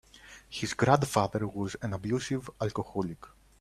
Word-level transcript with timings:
His 0.49 0.73
grandfather 0.73 1.47
was 1.47 1.75
an 1.83 1.93
abusive 1.93 2.49
alcoholic. 2.59 3.19